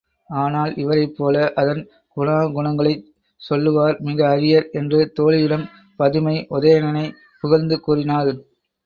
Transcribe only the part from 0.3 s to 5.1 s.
ஆனால் இவரைப்போல அதன் குணாகுணங்களைச் சொல்லுவார் மிக அரியர் என்று